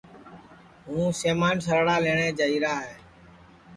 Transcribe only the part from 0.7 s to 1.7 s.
ہوں سمان